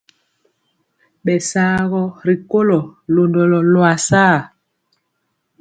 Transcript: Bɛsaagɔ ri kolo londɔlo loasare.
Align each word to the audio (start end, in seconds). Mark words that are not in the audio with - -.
Bɛsaagɔ 1.23 2.01
ri 2.25 2.35
kolo 2.49 2.79
londɔlo 3.13 3.59
loasare. 3.73 4.41